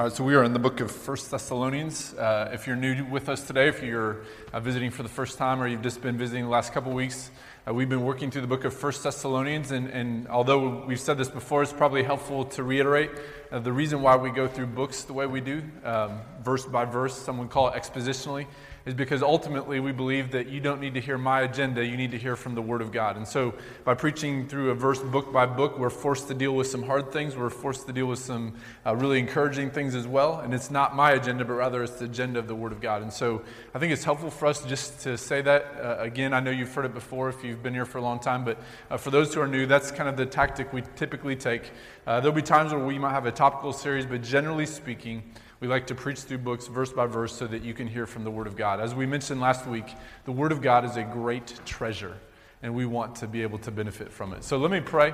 [0.00, 2.14] All right, so we are in the book of First Thessalonians.
[2.14, 5.62] Uh, if you're new with us today, if you're uh, visiting for the first time
[5.62, 7.30] or you've just been visiting the last couple weeks,
[7.68, 9.72] uh, we've been working through the book of First Thessalonians.
[9.72, 13.10] And, and, although we've said this before, it's probably helpful to reiterate
[13.52, 16.86] uh, the reason why we go through books the way we do, um, verse by
[16.86, 18.46] verse, some would call it expositionally,
[18.86, 22.10] is because ultimately we believe that you don't need to hear my agenda, you need
[22.10, 23.16] to hear from the Word of God.
[23.16, 23.54] And so
[23.84, 27.12] by preaching through a verse book by book, we're forced to deal with some hard
[27.12, 28.54] things, we're forced to deal with some
[28.86, 30.40] uh, really encouraging things as well.
[30.40, 33.02] And it's not my agenda, but rather it's the agenda of the Word of God.
[33.02, 33.42] And so
[33.74, 35.74] I think it's helpful for us just to say that.
[35.80, 38.18] Uh, again, I know you've heard it before if you've been here for a long
[38.18, 38.58] time, but
[38.90, 41.70] uh, for those who are new, that's kind of the tactic we typically take.
[42.06, 45.22] Uh, there'll be times where we might have a topical series, but generally speaking,
[45.60, 48.24] we like to preach through books verse by verse so that you can hear from
[48.24, 48.80] the Word of God.
[48.80, 49.84] As we mentioned last week,
[50.24, 52.16] the Word of God is a great treasure,
[52.62, 54.42] and we want to be able to benefit from it.
[54.42, 55.12] So let me pray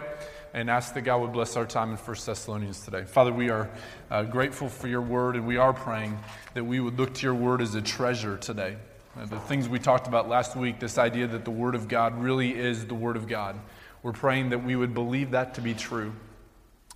[0.55, 3.03] and ask that God would bless our time in 1 Thessalonians today.
[3.05, 3.69] Father, we are
[4.09, 6.17] uh, grateful for your Word, and we are praying
[6.55, 8.77] that we would look to your Word as a treasure today.
[9.19, 12.17] Uh, the things we talked about last week, this idea that the Word of God
[12.21, 13.59] really is the Word of God.
[14.05, 16.13] We're praying that we would believe that to be true.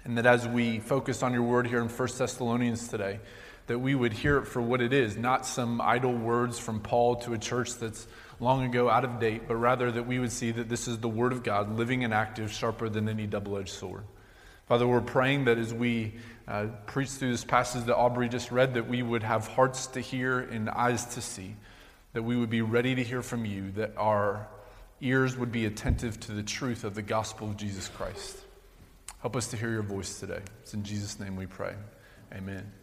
[0.05, 3.21] And that as we focus on your word here in 1 Thessalonians today,
[3.71, 7.15] that we would hear it for what it is, not some idle words from Paul
[7.15, 8.09] to a church that's
[8.41, 11.09] long ago out of date, but rather that we would see that this is the
[11.09, 14.03] word of God, living and active, sharper than any double edged sword.
[14.67, 16.15] Father, we're praying that as we
[16.49, 20.01] uh, preach through this passage that Aubrey just read, that we would have hearts to
[20.01, 21.55] hear and eyes to see,
[22.13, 24.49] that we would be ready to hear from you, that our
[25.01, 28.37] ears would be attentive to the truth of the gospel of Jesus Christ.
[29.21, 30.41] Help us to hear your voice today.
[30.63, 31.75] It's in Jesus' name we pray.
[32.35, 32.80] Amen.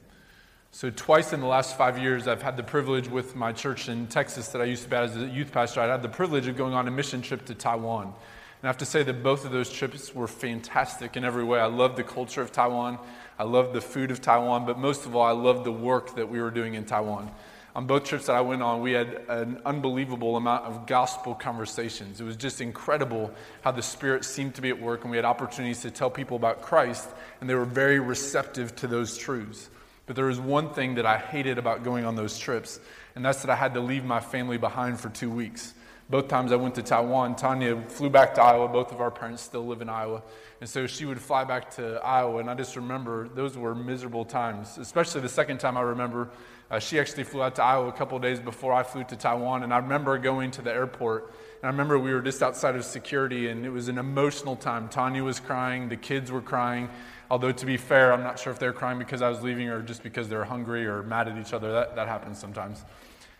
[0.77, 4.05] So, twice in the last five years, I've had the privilege with my church in
[4.05, 5.81] Texas that I used to be at as a youth pastor.
[5.81, 8.03] I had the privilege of going on a mission trip to Taiwan.
[8.03, 8.13] And
[8.61, 11.59] I have to say that both of those trips were fantastic in every way.
[11.59, 12.99] I loved the culture of Taiwan,
[13.39, 16.29] I loved the food of Taiwan, but most of all, I loved the work that
[16.29, 17.31] we were doing in Taiwan
[17.77, 22.19] on both trips that I went on, we had an unbelievable amount of gospel conversations.
[22.19, 23.31] It was just incredible
[23.61, 26.37] how the Spirit seemed to be at work, and we had opportunities to tell people
[26.37, 27.07] about Christ,
[27.39, 29.69] and they were very receptive to those truths.
[30.07, 32.79] But there was one thing that I hated about going on those trips,
[33.15, 35.73] and that's that I had to leave my family behind for two weeks.
[36.09, 38.69] Both times I went to Taiwan, Tanya flew back to Iowa.
[38.69, 40.23] Both of our parents still live in Iowa.
[40.61, 44.23] And so she would fly back to Iowa, and I just remember those were miserable
[44.23, 46.29] times, especially the second time I remember
[46.71, 49.63] uh, she actually flew out to Iowa a couple days before I flew to Taiwan,
[49.63, 51.33] and I remember going to the airport.
[51.63, 54.89] I remember we were just outside of security, and it was an emotional time.
[54.89, 56.89] Tanya was crying, the kids were crying.
[57.31, 59.81] Although, to be fair, I'm not sure if they're crying because I was leaving or
[59.81, 61.71] just because they're hungry or mad at each other.
[61.71, 62.85] That, that happens sometimes.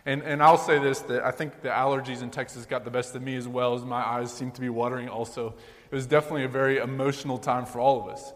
[0.06, 3.16] And, and I'll say this that I think the allergies in Texas got the best
[3.16, 5.54] of me as well as my eyes seem to be watering also.
[5.92, 8.34] It was definitely a very emotional time for all of us.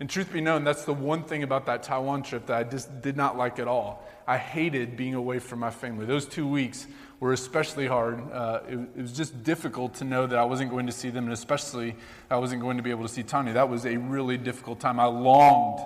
[0.00, 3.02] And truth be known, that's the one thing about that Taiwan trip that I just
[3.02, 4.08] did not like at all.
[4.26, 6.06] I hated being away from my family.
[6.06, 6.86] Those two weeks
[7.20, 8.20] were especially hard.
[8.32, 11.24] Uh, it, it, was just difficult to know that I wasn't going to see them,
[11.24, 11.94] and especially
[12.30, 13.52] I wasn't going to be able to see Tanya.
[13.52, 14.98] That was a really difficult time.
[14.98, 15.80] I longed.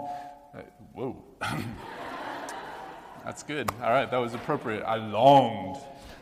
[0.57, 0.61] Uh,
[0.93, 1.23] whoa.
[3.25, 3.71] That's good.
[3.83, 4.83] All right, that was appropriate.
[4.83, 5.79] I longed.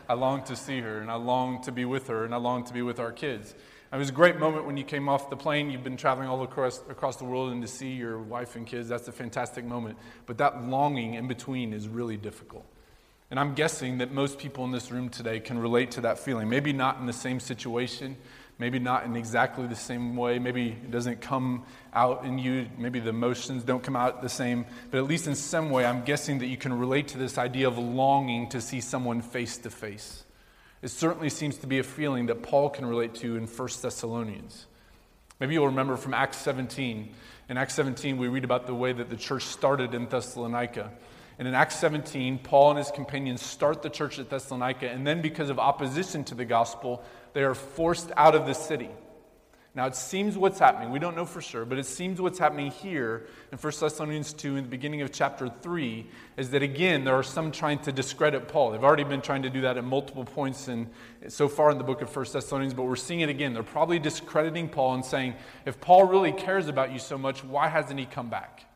[0.09, 2.67] I longed to see her, and I longed to be with her, and I longed
[2.67, 3.55] to be with our kids.
[3.93, 5.71] It was a great moment when you came off the plane.
[5.71, 8.89] You've been traveling all across, across the world and to see your wife and kids.
[8.89, 9.99] That's a fantastic moment.
[10.25, 12.65] But that longing in between is really difficult.
[13.33, 16.51] And I'm guessing that most people in this room today can relate to that feeling.
[16.51, 18.15] Maybe not in the same situation,
[18.59, 20.39] maybe not in exactly the same way.
[20.39, 22.69] Maybe it doesn't come out in you.
[22.77, 24.67] Maybe the emotions don't come out the same.
[24.91, 27.69] But at least in some way, I'm guessing that you can relate to this idea
[27.69, 30.25] of longing to see someone face to face.
[30.83, 34.67] It certainly seems to be a feeling that Paul can relate to in 1 Thessalonians.
[35.41, 37.15] Maybe you'll remember from Acts 17.
[37.49, 40.91] In Acts 17, we read about the way that the church started in Thessalonica.
[41.39, 45.23] And in Acts 17, Paul and his companions start the church at Thessalonica, and then
[45.23, 48.91] because of opposition to the gospel, they are forced out of the city.
[49.75, 52.71] Now, it seems what's happening, we don't know for sure, but it seems what's happening
[52.71, 56.07] here in 1 Thessalonians 2, in the beginning of chapter 3,
[56.37, 58.73] is that again, there are some trying to discredit Paul.
[58.73, 60.91] They've already been trying to do that at multiple points in,
[61.29, 63.55] so far in the book of 1 Thessalonians, but we're seeing it again.
[63.55, 67.69] They're probably discrediting Paul and saying, if Paul really cares about you so much, why
[67.69, 68.67] hasn't he come back?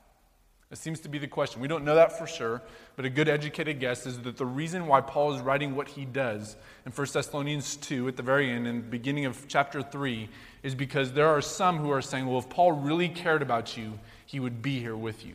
[0.70, 1.60] It seems to be the question.
[1.60, 2.60] We don't know that for sure,
[2.96, 6.04] but a good educated guess is that the reason why Paul is writing what he
[6.04, 10.28] does in 1 Thessalonians 2 at the very end, the beginning of chapter 3,
[10.64, 14.00] is because there are some who are saying, well, if Paul really cared about you,
[14.24, 15.34] he would be here with you.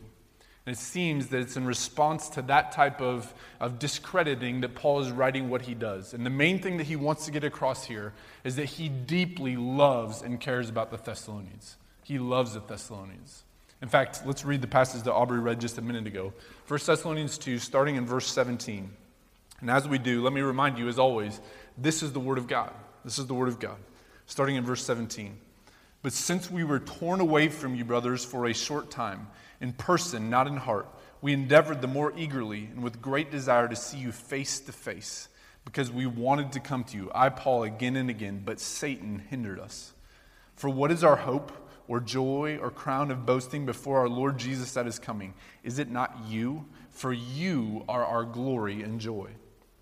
[0.66, 5.00] And it seems that it's in response to that type of, of discrediting that Paul
[5.00, 6.12] is writing what he does.
[6.12, 8.12] And the main thing that he wants to get across here
[8.44, 11.78] is that he deeply loves and cares about the Thessalonians.
[12.04, 13.44] He loves the Thessalonians.
[13.82, 16.32] In fact, let's read the passage that Aubrey read just a minute ago.
[16.68, 18.88] 1 Thessalonians 2, starting in verse 17.
[19.60, 21.40] And as we do, let me remind you, as always,
[21.76, 22.72] this is the Word of God.
[23.04, 23.76] This is the Word of God.
[24.26, 25.36] Starting in verse 17.
[26.00, 29.26] But since we were torn away from you, brothers, for a short time,
[29.60, 30.88] in person, not in heart,
[31.20, 35.26] we endeavored the more eagerly and with great desire to see you face to face,
[35.64, 39.58] because we wanted to come to you, I, Paul, again and again, but Satan hindered
[39.58, 39.92] us.
[40.54, 41.50] For what is our hope,
[41.88, 45.34] or joy, or crown of boasting before our Lord Jesus that is coming?
[45.64, 46.64] Is it not you?
[46.90, 49.30] For you are our glory and joy.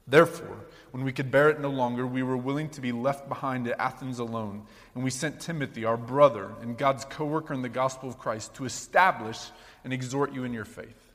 [0.06, 0.56] Therefore,
[0.90, 3.78] when we could bear it no longer, we were willing to be left behind at
[3.78, 4.64] Athens alone.
[4.94, 8.54] And we sent Timothy, our brother and God's co worker in the gospel of Christ,
[8.54, 9.38] to establish
[9.84, 11.12] and exhort you in your faith,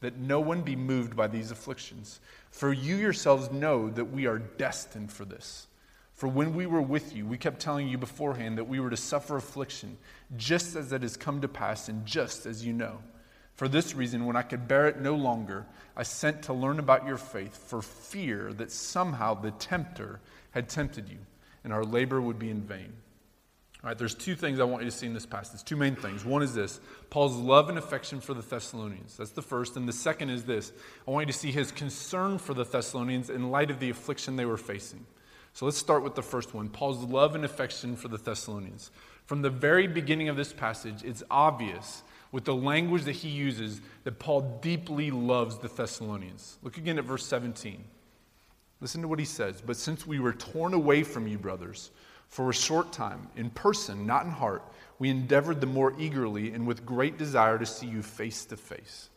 [0.00, 2.20] that no one be moved by these afflictions.
[2.50, 5.66] For you yourselves know that we are destined for this.
[6.14, 8.96] For when we were with you, we kept telling you beforehand that we were to
[8.96, 9.98] suffer affliction,
[10.36, 12.98] just as it has come to pass, and just as you know.
[13.54, 17.06] For this reason, when I could bear it no longer, I sent to learn about
[17.06, 20.20] your faith for fear that somehow the tempter
[20.50, 21.18] had tempted you
[21.64, 22.92] and our labor would be in vain.
[23.82, 25.64] All right, there's two things I want you to see in this passage.
[25.64, 26.24] Two main things.
[26.24, 26.80] One is this
[27.10, 29.16] Paul's love and affection for the Thessalonians.
[29.16, 29.76] That's the first.
[29.76, 30.72] And the second is this
[31.06, 34.36] I want you to see his concern for the Thessalonians in light of the affliction
[34.36, 35.04] they were facing.
[35.54, 38.90] So let's start with the first one Paul's love and affection for the Thessalonians.
[39.26, 42.02] From the very beginning of this passage, it's obvious
[42.32, 46.58] with the language that he uses that Paul deeply loves the Thessalonians.
[46.62, 47.82] Look again at verse 17.
[48.80, 49.60] Listen to what he says.
[49.64, 51.90] But since we were torn away from you, brothers,
[52.28, 54.62] for a short time, in person, not in heart,
[54.98, 59.08] we endeavored the more eagerly and with great desire to see you face to face.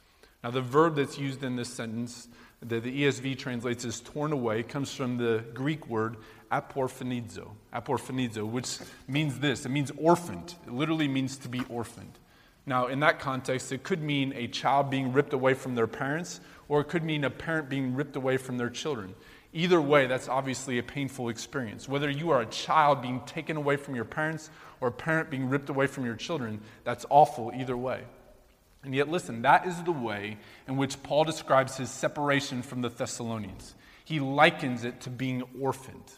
[0.44, 2.30] Now, the verb that's used in this sentence,
[2.62, 6.18] that the ESV translates as torn away, comes from the Greek word
[6.52, 10.56] aporphanizo, aporphanizo, which means this it means orphaned.
[10.66, 12.18] It literally means to be orphaned.
[12.66, 16.40] Now, in that context, it could mean a child being ripped away from their parents,
[16.68, 19.16] or it could mean a parent being ripped away from their children.
[19.54, 21.90] Either way, that's obviously a painful experience.
[21.90, 25.50] Whether you are a child being taken away from your parents or a parent being
[25.50, 28.04] ripped away from your children, that's awful either way.
[28.84, 30.38] And yet, listen, that is the way
[30.68, 33.76] in which Paul describes his separation from the Thessalonians.
[34.06, 36.12] He likens it to being orphaned.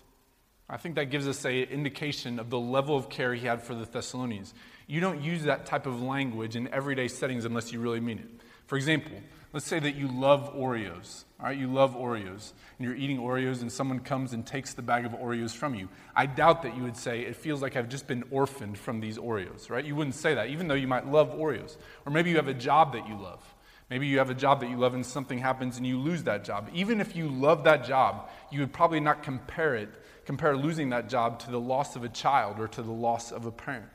[0.69, 3.75] I think that gives us an indication of the level of care he had for
[3.75, 4.53] the Thessalonians.
[4.87, 8.29] You don't use that type of language in everyday settings unless you really mean it.
[8.67, 9.17] For example,
[9.51, 11.25] let's say that you love Oreos.
[11.41, 14.83] All right, you love Oreos, and you're eating Oreos, and someone comes and takes the
[14.83, 15.89] bag of Oreos from you.
[16.15, 19.17] I doubt that you would say, It feels like I've just been orphaned from these
[19.17, 19.83] Oreos, right?
[19.83, 21.77] You wouldn't say that, even though you might love Oreos.
[22.05, 23.43] Or maybe you have a job that you love.
[23.89, 26.45] Maybe you have a job that you love and something happens and you lose that
[26.45, 26.69] job.
[26.73, 29.89] Even if you love that job, you would probably not compare it,
[30.25, 33.45] compare losing that job to the loss of a child or to the loss of
[33.45, 33.89] a parent.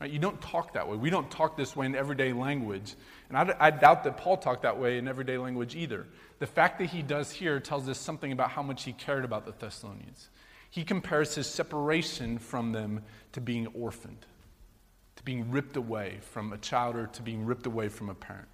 [0.00, 0.10] Right?
[0.10, 0.96] You don't talk that way.
[0.96, 2.94] We don't talk this way in everyday language.
[3.28, 6.06] And I, I doubt that Paul talked that way in everyday language either.
[6.40, 9.46] The fact that he does here tells us something about how much he cared about
[9.46, 10.28] the Thessalonians.
[10.68, 13.02] He compares his separation from them
[13.32, 14.26] to being orphaned,
[15.16, 18.48] to being ripped away from a child or to being ripped away from a parent.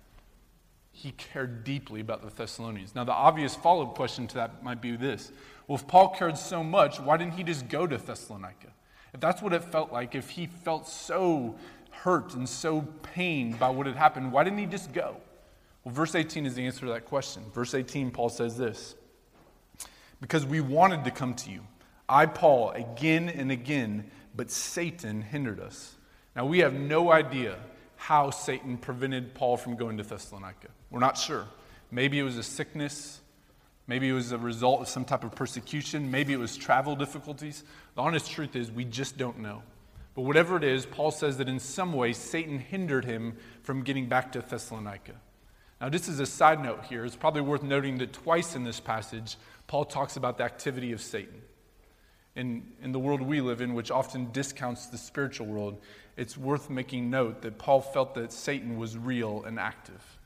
[0.93, 2.95] He cared deeply about the Thessalonians.
[2.95, 5.33] Now, the obvious follow up question to that might be this
[5.67, 8.69] Well, if Paul cared so much, why didn't he just go to Thessalonica?
[9.13, 11.57] If that's what it felt like, if he felt so
[11.91, 15.17] hurt and so pained by what had happened, why didn't he just go?
[15.85, 17.45] Well, verse 18 is the answer to that question.
[17.55, 18.95] Verse 18, Paul says this
[20.21, 21.63] Because we wanted to come to you,
[22.09, 25.95] I, Paul, again and again, but Satan hindered us.
[26.37, 27.57] Now, we have no idea
[27.97, 30.69] how Satan prevented Paul from going to Thessalonica.
[30.91, 31.47] We're not sure.
[31.91, 33.20] Maybe it was a sickness.
[33.91, 36.13] Maybe it was a result of some type of persecution.
[36.13, 37.65] Maybe it was travel difficulties.
[37.97, 39.65] The honest truth is, we just don't know.
[40.15, 44.07] But whatever it is, Paul says that in some way Satan hindered him from getting
[44.07, 45.15] back to Thessalonica.
[45.81, 48.79] Now, just as a side note here, it's probably worth noting that twice in this
[48.79, 51.43] passage, Paul talks about the activity of Satan.
[52.37, 55.81] In, in the world we live in, which often discounts the spiritual world,
[56.17, 60.20] it's worth making note that Paul felt that Satan was real and active.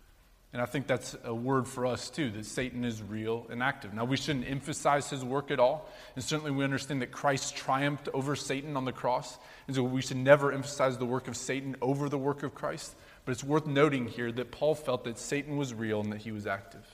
[0.54, 3.92] And I think that's a word for us too, that Satan is real and active.
[3.92, 5.90] Now, we shouldn't emphasize his work at all.
[6.14, 9.36] And certainly we understand that Christ triumphed over Satan on the cross.
[9.66, 12.94] And so we should never emphasize the work of Satan over the work of Christ.
[13.24, 16.30] But it's worth noting here that Paul felt that Satan was real and that he
[16.30, 16.86] was active.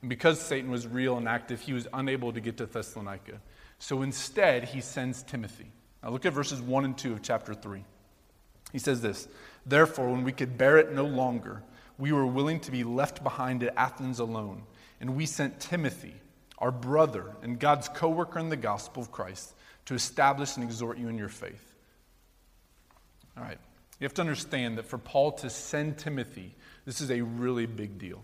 [0.00, 3.40] And because Satan was real and active, he was unable to get to Thessalonica.
[3.78, 5.70] So instead, he sends Timothy.
[6.02, 7.84] Now look at verses 1 and 2 of chapter 3.
[8.72, 9.28] He says this
[9.64, 11.62] Therefore, when we could bear it no longer,
[11.98, 14.62] we were willing to be left behind at Athens alone,
[15.00, 16.14] and we sent Timothy,
[16.58, 19.54] our brother and God's co worker in the gospel of Christ,
[19.86, 21.74] to establish and exhort you in your faith.
[23.36, 23.58] All right.
[23.98, 27.98] You have to understand that for Paul to send Timothy, this is a really big
[27.98, 28.22] deal.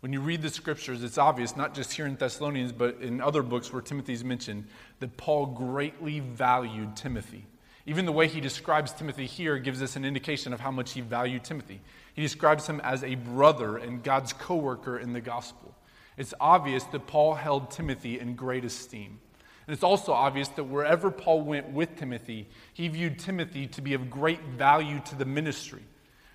[0.00, 3.42] When you read the scriptures, it's obvious, not just here in Thessalonians, but in other
[3.42, 4.66] books where Timothy's mentioned,
[5.00, 7.46] that Paul greatly valued Timothy.
[7.84, 11.00] Even the way he describes Timothy here gives us an indication of how much he
[11.00, 11.80] valued Timothy.
[12.18, 15.72] He describes him as a brother and God's co worker in the gospel.
[16.16, 19.20] It's obvious that Paul held Timothy in great esteem.
[19.68, 23.94] And it's also obvious that wherever Paul went with Timothy, he viewed Timothy to be
[23.94, 25.84] of great value to the ministry.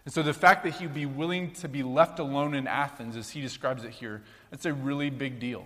[0.06, 3.32] And so the fact that he'd be willing to be left alone in Athens, as
[3.32, 5.66] he describes it here, that's a really big deal.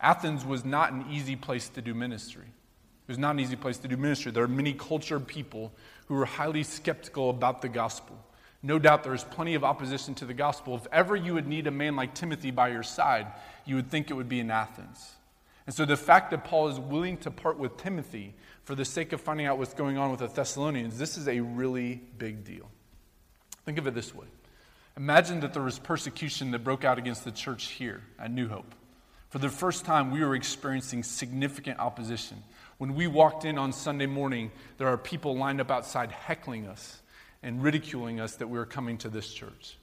[0.00, 2.42] Athens was not an easy place to do ministry.
[2.42, 4.32] It was not an easy place to do ministry.
[4.32, 5.72] There are many cultured people
[6.06, 8.18] who were highly skeptical about the gospel.
[8.64, 10.74] No doubt there's plenty of opposition to the gospel.
[10.74, 13.26] If ever you would need a man like Timothy by your side,
[13.66, 15.16] you would think it would be in Athens.
[15.66, 18.32] And so the fact that Paul is willing to part with Timothy
[18.64, 21.40] for the sake of finding out what's going on with the Thessalonians, this is a
[21.40, 22.70] really big deal.
[23.66, 24.26] Think of it this way
[24.96, 28.74] Imagine that there was persecution that broke out against the church here at New Hope.
[29.28, 32.42] For the first time, we were experiencing significant opposition.
[32.78, 37.02] When we walked in on Sunday morning, there are people lined up outside heckling us
[37.44, 39.76] and ridiculing us that we were coming to this church.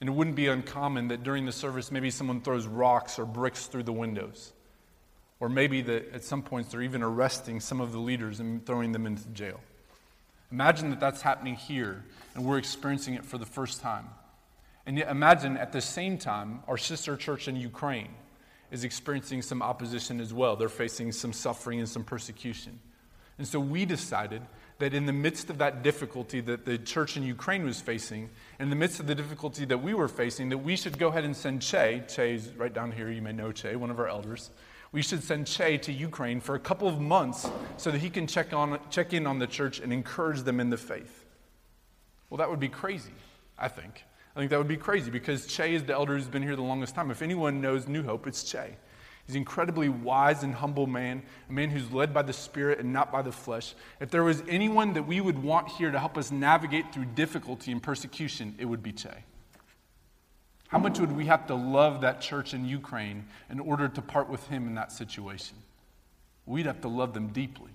[0.00, 3.66] And it wouldn't be uncommon that during the service, maybe someone throws rocks or bricks
[3.66, 4.52] through the windows.
[5.40, 8.92] Or maybe that at some points they're even arresting some of the leaders and throwing
[8.92, 9.60] them into jail.
[10.52, 12.04] Imagine that that's happening here
[12.34, 14.06] and we're experiencing it for the first time.
[14.84, 18.14] And yet imagine at the same time, our sister church in Ukraine
[18.70, 20.54] is experiencing some opposition as well.
[20.54, 22.78] They're facing some suffering and some persecution.
[23.38, 24.42] And so we decided
[24.78, 28.30] that in the midst of that difficulty that the church in Ukraine was facing,
[28.60, 31.24] in the midst of the difficulty that we were facing, that we should go ahead
[31.24, 32.02] and send Che.
[32.08, 34.50] Che's right down here, you may know Che, one of our elders
[34.92, 38.26] we should send Che to Ukraine for a couple of months so that he can
[38.26, 41.26] check, on, check in on the church and encourage them in the faith.
[42.30, 43.12] Well, that would be crazy,
[43.58, 44.04] I think.
[44.34, 46.62] I think that would be crazy because Che is the elder who's been here the
[46.62, 47.10] longest time.
[47.10, 48.76] If anyone knows New Hope, it's Che.
[49.26, 52.92] He's an incredibly wise and humble man, a man who's led by the Spirit and
[52.92, 53.74] not by the flesh.
[54.00, 57.72] If there was anyone that we would want here to help us navigate through difficulty
[57.72, 59.24] and persecution, it would be Che.
[60.68, 64.28] How much would we have to love that church in Ukraine in order to part
[64.28, 65.56] with him in that situation?
[66.44, 67.70] We'd have to love them deeply.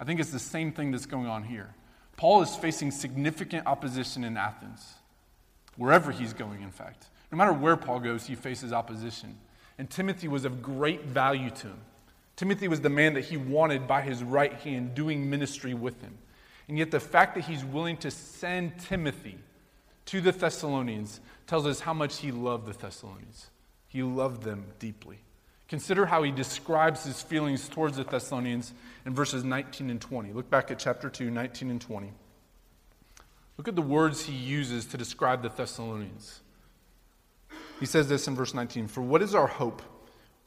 [0.00, 1.74] I think it's the same thing that's going on here.
[2.16, 4.94] Paul is facing significant opposition in Athens,
[5.76, 7.06] wherever he's going, in fact.
[7.30, 9.36] No matter where Paul goes, he faces opposition.
[9.78, 11.80] And Timothy was of great value to him.
[12.36, 16.16] Timothy was the man that he wanted by his right hand doing ministry with him.
[16.68, 19.38] And yet, the fact that he's willing to send Timothy
[20.06, 23.50] to the Thessalonians tells us how much he loved the Thessalonians.
[23.88, 25.18] He loved them deeply.
[25.68, 28.72] Consider how he describes his feelings towards the Thessalonians
[29.04, 30.32] in verses 19 and 20.
[30.32, 32.12] Look back at chapter 2, 19 and 20.
[33.56, 36.40] Look at the words he uses to describe the Thessalonians.
[37.80, 39.82] He says this in verse 19 For what is our hope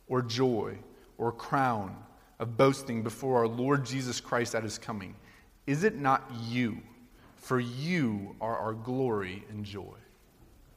[0.08, 0.78] or joy
[1.18, 1.96] or crown
[2.40, 5.16] of boasting before our Lord Jesus Christ at his coming?
[5.68, 6.80] Is it not you?
[7.36, 9.96] For you are our glory and joy.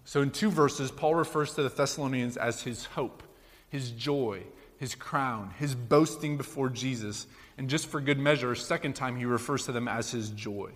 [0.05, 3.23] So, in two verses, Paul refers to the Thessalonians as his hope,
[3.69, 4.43] his joy,
[4.79, 7.27] his crown, his boasting before Jesus.
[7.59, 10.71] And just for good measure, a second time, he refers to them as his joy.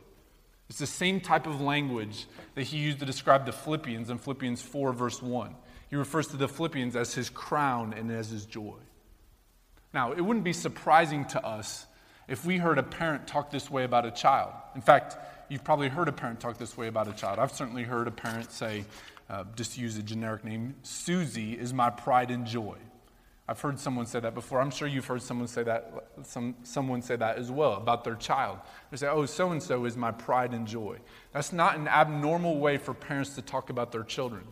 [0.69, 4.63] It's the same type of language that he used to describe the Philippians in Philippians
[4.63, 5.55] 4, verse 1.
[5.89, 8.77] He refers to the Philippians as his crown and as his joy.
[9.95, 11.87] Now, it wouldn't be surprising to us
[12.29, 14.53] if we heard a parent talk this way about a child.
[14.75, 15.17] In fact,
[15.49, 17.39] you've probably heard a parent talk this way about a child.
[17.39, 18.85] I've certainly heard a parent say,
[19.31, 22.77] uh, just use a generic name, Susie is my pride and joy.
[23.49, 24.61] I've heard someone say that before.
[24.61, 28.17] I'm sure you've heard someone say that, some, someone say that as well about their
[28.17, 28.59] child.
[28.91, 30.99] They say, oh, so and so is my pride and joy.
[31.33, 34.43] That's not an abnormal way for parents to talk about their children.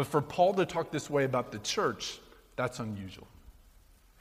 [0.00, 2.20] But for Paul to talk this way about the church,
[2.56, 3.26] that's unusual.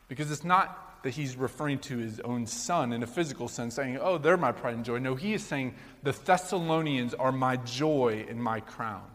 [0.09, 3.97] Because it's not that he's referring to his own son in a physical sense, saying,
[4.01, 4.99] oh, they're my pride and joy.
[4.99, 9.05] No, he is saying, the Thessalonians are my joy and my crown.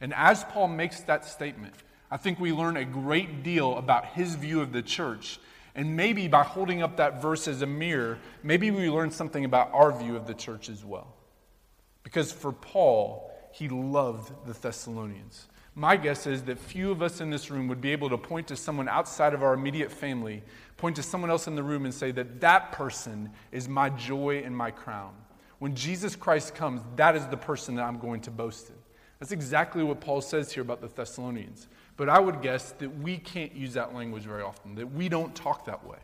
[0.00, 1.74] And as Paul makes that statement,
[2.10, 5.38] I think we learn a great deal about his view of the church.
[5.74, 9.74] And maybe by holding up that verse as a mirror, maybe we learn something about
[9.74, 11.12] our view of the church as well.
[12.02, 15.48] Because for Paul, he loved the Thessalonians.
[15.74, 18.48] My guess is that few of us in this room would be able to point
[18.48, 20.42] to someone outside of our immediate family,
[20.76, 24.42] point to someone else in the room and say that that person is my joy
[24.44, 25.14] and my crown.
[25.60, 28.74] When Jesus Christ comes, that is the person that I'm going to boast in.
[29.18, 31.68] That's exactly what Paul says here about the Thessalonians.
[31.96, 35.34] But I would guess that we can't use that language very often, that we don't
[35.34, 35.98] talk that way.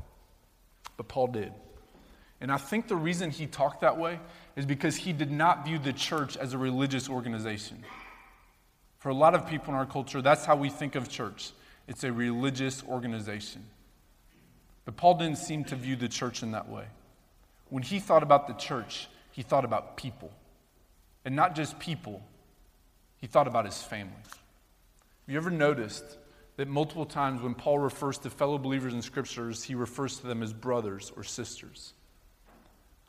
[0.97, 1.53] But Paul did.
[2.41, 4.21] And I think the reason he talked that way
[4.55, 7.85] is because he did not view the church as a religious organization.
[8.99, 11.52] For a lot of people in our culture, that's how we think of church
[11.87, 13.64] it's a religious organization.
[14.85, 16.85] But Paul didn't seem to view the church in that way.
[17.71, 20.31] When he thought about the church, he thought about people.
[21.25, 22.23] And not just people,
[23.17, 24.12] he thought about his family.
[24.23, 26.05] Have you ever noticed
[26.57, 30.43] that multiple times when Paul refers to fellow believers in scriptures, he refers to them
[30.43, 31.95] as brothers or sisters?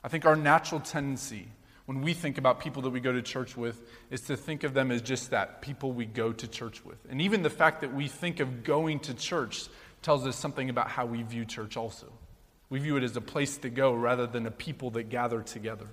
[0.02, 1.48] I think our natural tendency
[1.90, 3.82] when we think about people that we go to church with
[4.12, 7.04] is to think of them as just that people we go to church with.
[7.10, 9.64] And even the fact that we think of going to church
[10.00, 12.06] tells us something about how we view church also.
[12.68, 15.88] We view it as a place to go rather than a people that gather together.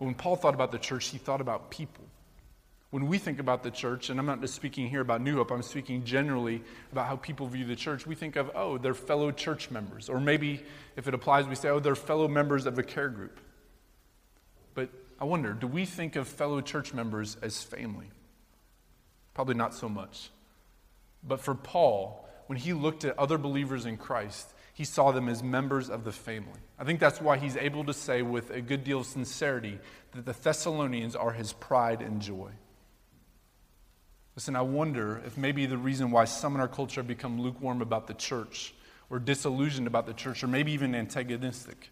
[0.00, 2.02] But when Paul thought about the church, he thought about people.
[2.90, 5.52] When we think about the church, and I'm not just speaking here about New Hope,
[5.52, 9.30] I'm speaking generally about how people view the church, we think of, oh, they're fellow
[9.30, 10.08] church members.
[10.08, 10.64] Or maybe
[10.96, 13.38] if it applies, we say, oh, they're fellow members of a care group.
[15.22, 18.06] I wonder, do we think of fellow church members as family?
[19.34, 20.30] Probably not so much.
[21.22, 25.40] But for Paul, when he looked at other believers in Christ, he saw them as
[25.40, 26.58] members of the family.
[26.76, 29.78] I think that's why he's able to say with a good deal of sincerity
[30.10, 32.50] that the Thessalonians are his pride and joy.
[34.34, 37.80] Listen, I wonder if maybe the reason why some in our culture have become lukewarm
[37.80, 38.74] about the church
[39.08, 41.90] or disillusioned about the church or maybe even antagonistic.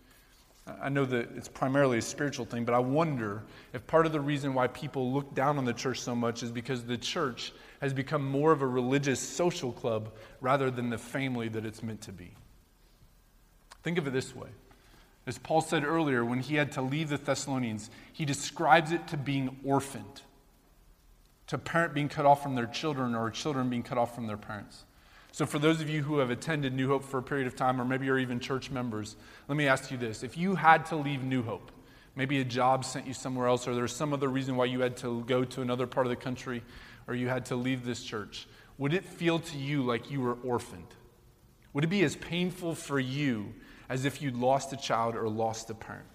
[0.67, 4.21] I know that it's primarily a spiritual thing, but I wonder if part of the
[4.21, 7.93] reason why people look down on the church so much is because the church has
[7.93, 12.13] become more of a religious social club rather than the family that it's meant to
[12.13, 12.33] be.
[13.83, 14.49] Think of it this way.
[15.27, 19.17] As Paul said earlier, when he had to leave the Thessalonians, he describes it to
[19.17, 20.23] being orphaned
[21.51, 24.29] to a parent being cut off from their children or children being cut off from
[24.29, 24.85] their parents.
[25.33, 27.81] So, for those of you who have attended New Hope for a period of time,
[27.81, 29.17] or maybe you're even church members,
[29.49, 30.23] let me ask you this.
[30.23, 31.71] If you had to leave New Hope,
[32.17, 34.97] maybe a job sent you somewhere else, or there's some other reason why you had
[34.99, 36.63] to go to another part of the country,
[37.07, 38.47] or you had to leave this church,
[38.79, 40.95] would it feel to you like you were orphaned?
[41.73, 43.55] Would it be as painful for you
[43.89, 46.07] as if you'd lost a child or lost a parent?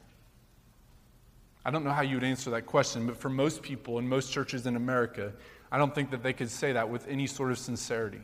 [1.65, 4.31] I don't know how you would answer that question, but for most people in most
[4.31, 5.33] churches in America,
[5.71, 8.21] I don't think that they could say that with any sort of sincerity.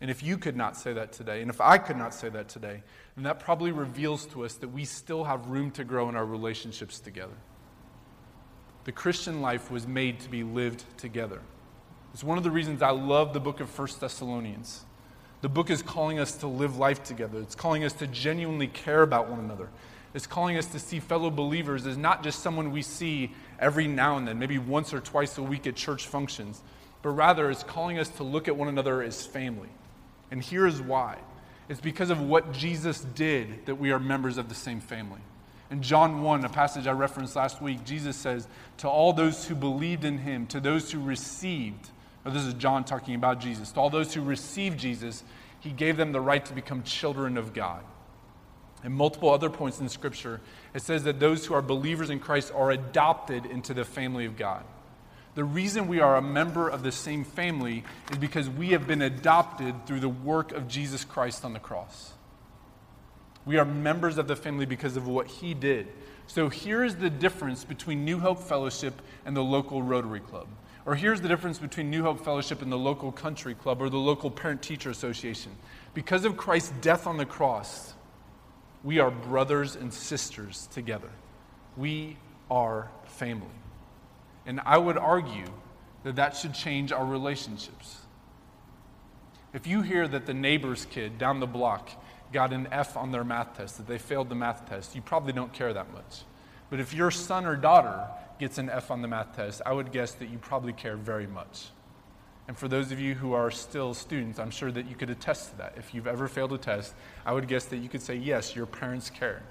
[0.00, 2.48] And if you could not say that today, and if I could not say that
[2.48, 2.82] today,
[3.14, 6.26] then that probably reveals to us that we still have room to grow in our
[6.26, 7.36] relationships together.
[8.84, 11.40] The Christian life was made to be lived together.
[12.12, 14.84] It's one of the reasons I love the book of First Thessalonians.
[15.40, 17.40] The book is calling us to live life together.
[17.40, 19.68] It's calling us to genuinely care about one another
[20.14, 24.16] It's calling us to see fellow believers as not just someone we see every now
[24.16, 26.62] and then, maybe once or twice a week at church functions,
[27.02, 29.68] but rather is calling us to look at one another as family.
[30.30, 31.18] And here is why
[31.68, 35.20] it's because of what Jesus did that we are members of the same family.
[35.70, 38.46] In John 1, a passage I referenced last week, Jesus says,
[38.78, 41.90] To all those who believed in him, to those who received,
[42.24, 45.24] or this is John talking about Jesus, to all those who received Jesus,
[45.58, 47.82] he gave them the right to become children of God.
[48.84, 50.40] And multiple other points in Scripture,
[50.72, 54.36] it says that those who are believers in Christ are adopted into the family of
[54.36, 54.62] God.
[55.36, 59.02] The reason we are a member of the same family is because we have been
[59.02, 62.14] adopted through the work of Jesus Christ on the cross.
[63.44, 65.88] We are members of the family because of what he did.
[66.26, 70.48] So here is the difference between New Hope Fellowship and the local Rotary Club.
[70.86, 73.98] Or here's the difference between New Hope Fellowship and the local country club or the
[73.98, 75.52] local parent teacher association.
[75.92, 77.92] Because of Christ's death on the cross,
[78.82, 81.10] we are brothers and sisters together.
[81.76, 82.16] We
[82.50, 83.46] are family.
[84.46, 85.52] And I would argue
[86.04, 87.98] that that should change our relationships.
[89.52, 91.90] If you hear that the neighbor's kid down the block
[92.32, 95.32] got an F on their math test, that they failed the math test, you probably
[95.32, 96.22] don't care that much.
[96.70, 98.06] But if your son or daughter
[98.38, 101.26] gets an F on the math test, I would guess that you probably care very
[101.26, 101.66] much.
[102.48, 105.50] And for those of you who are still students, I'm sure that you could attest
[105.50, 105.74] to that.
[105.76, 108.66] If you've ever failed a test, I would guess that you could say, yes, your
[108.66, 109.42] parents care.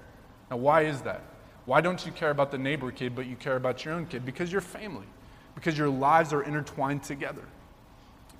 [0.50, 1.22] Now, why is that?
[1.66, 4.24] Why don't you care about the neighbor kid, but you care about your own kid?
[4.24, 5.06] Because you're family,
[5.54, 7.42] because your lives are intertwined together.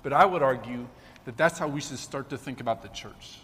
[0.01, 0.87] But I would argue
[1.25, 3.39] that that's how we should start to think about the church.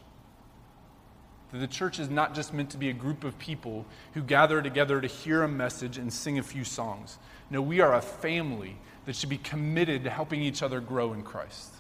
[1.52, 4.62] That the church is not just meant to be a group of people who gather
[4.62, 7.19] together to hear a message and sing a few songs.
[7.50, 11.24] No, we are a family that should be committed to helping each other grow in
[11.24, 11.74] Christ.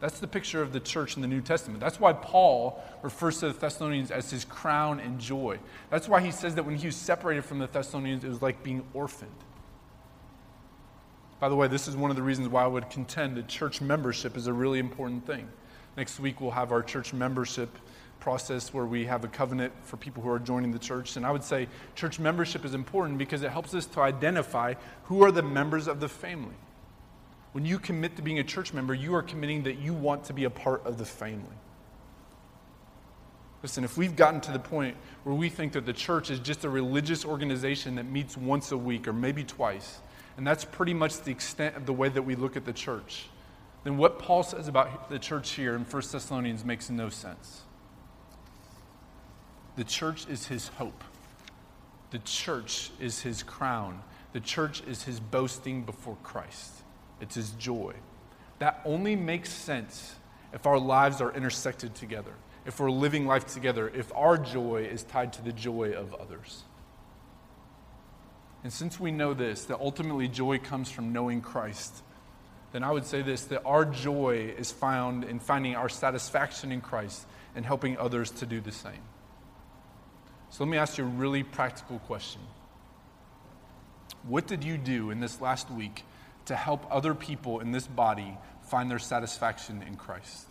[0.00, 1.80] That's the picture of the church in the New Testament.
[1.80, 5.58] That's why Paul refers to the Thessalonians as his crown and joy.
[5.90, 8.62] That's why he says that when he was separated from the Thessalonians, it was like
[8.62, 9.30] being orphaned.
[11.40, 13.80] By the way, this is one of the reasons why I would contend that church
[13.80, 15.48] membership is a really important thing.
[15.96, 17.70] Next week, we'll have our church membership
[18.20, 21.16] process where we have a covenant for people who are joining the church.
[21.16, 25.22] And I would say church membership is important because it helps us to identify who
[25.22, 26.54] are the members of the family.
[27.58, 30.32] When you commit to being a church member, you are committing that you want to
[30.32, 31.56] be a part of the family.
[33.64, 36.64] Listen, if we've gotten to the point where we think that the church is just
[36.64, 39.98] a religious organization that meets once a week or maybe twice,
[40.36, 43.26] and that's pretty much the extent of the way that we look at the church,
[43.82, 47.62] then what Paul says about the church here in 1 Thessalonians makes no sense.
[49.74, 51.02] The church is his hope,
[52.12, 56.84] the church is his crown, the church is his boasting before Christ,
[57.20, 57.94] it's his joy.
[58.58, 60.16] That only makes sense
[60.52, 62.34] if our lives are intersected together
[62.68, 66.64] if we're living life together, if our joy is tied to the joy of others.
[68.62, 72.02] And since we know this, that ultimately joy comes from knowing Christ,
[72.72, 76.82] then I would say this that our joy is found in finding our satisfaction in
[76.82, 77.26] Christ
[77.56, 79.02] and helping others to do the same.
[80.50, 82.42] So let me ask you a really practical question.
[84.24, 86.04] What did you do in this last week
[86.48, 90.48] to help other people in this body find their satisfaction in Christ?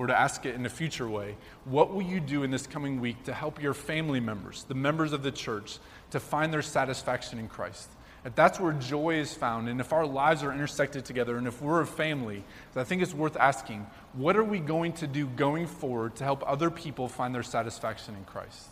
[0.00, 3.02] or to ask it in a future way, what will you do in this coming
[3.02, 5.76] week to help your family members, the members of the church,
[6.10, 7.86] to find their satisfaction in Christ?
[8.24, 11.60] If that's where joy is found, and if our lives are intersected together, and if
[11.60, 15.66] we're a family, I think it's worth asking what are we going to do going
[15.66, 18.68] forward to help other people find their satisfaction in Christ?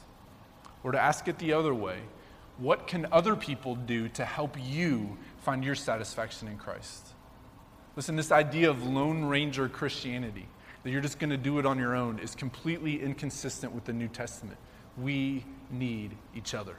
[0.83, 1.99] Or to ask it the other way,
[2.57, 7.07] what can other people do to help you find your satisfaction in Christ?
[7.97, 10.47] Listen, this idea of Lone Ranger Christianity
[10.83, 13.93] that you're just going to do it on your own is completely inconsistent with the
[13.93, 14.59] New Testament.
[14.97, 16.77] We need each other.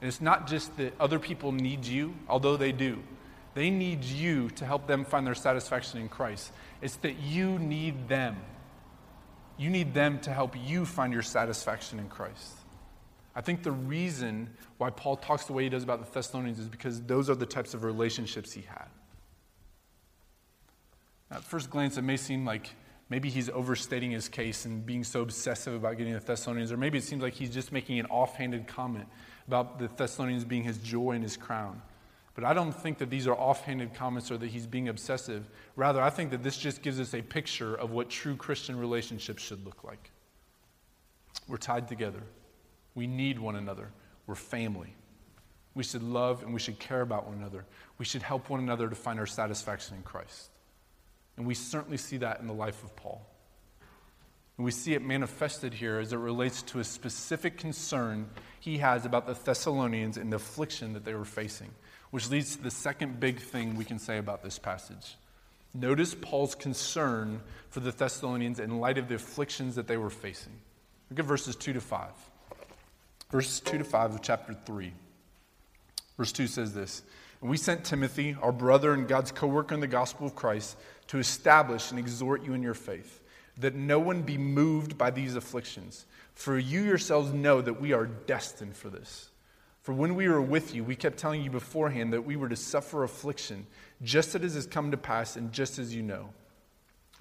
[0.00, 3.02] And it's not just that other people need you, although they do.
[3.54, 6.52] They need you to help them find their satisfaction in Christ.
[6.80, 8.36] It's that you need them.
[9.58, 12.59] You need them to help you find your satisfaction in Christ.
[13.34, 16.68] I think the reason why Paul talks the way he does about the Thessalonians is
[16.68, 18.86] because those are the types of relationships he had.
[21.30, 22.70] At first glance, it may seem like
[23.08, 26.98] maybe he's overstating his case and being so obsessive about getting the Thessalonians, or maybe
[26.98, 29.06] it seems like he's just making an offhanded comment
[29.46, 31.82] about the Thessalonians being his joy and his crown.
[32.34, 35.50] But I don't think that these are offhanded comments or that he's being obsessive.
[35.76, 39.42] Rather, I think that this just gives us a picture of what true Christian relationships
[39.42, 40.10] should look like.
[41.48, 42.22] We're tied together,
[42.94, 43.90] we need one another,
[44.26, 44.94] we're family.
[45.74, 47.64] We should love and we should care about one another.
[47.98, 50.50] We should help one another to find our satisfaction in Christ.
[51.36, 53.24] And we certainly see that in the life of Paul.
[54.58, 59.06] And we see it manifested here as it relates to a specific concern he has
[59.06, 61.70] about the Thessalonians and the affliction that they were facing,
[62.10, 65.16] which leads to the second big thing we can say about this passage.
[65.72, 70.52] Notice Paul's concern for the Thessalonians in light of the afflictions that they were facing.
[71.08, 72.08] Look at verses 2 to 5.
[73.30, 74.92] Verses 2 to 5 of chapter 3.
[76.16, 77.02] Verse 2 says this
[77.40, 80.76] And we sent Timothy, our brother and God's co worker in the gospel of Christ,
[81.08, 83.22] to establish and exhort you in your faith,
[83.58, 86.06] that no one be moved by these afflictions.
[86.34, 89.30] For you yourselves know that we are destined for this.
[89.82, 92.56] For when we were with you, we kept telling you beforehand that we were to
[92.56, 93.66] suffer affliction,
[94.02, 96.30] just as it has come to pass, and just as you know.